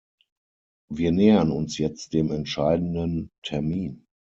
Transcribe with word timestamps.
Wir 0.89 1.11
nähern 1.11 1.51
uns 1.51 1.77
jetzt 1.77 2.13
dem 2.15 2.31
entscheidenden 2.31 3.29
Termin. 3.43 4.07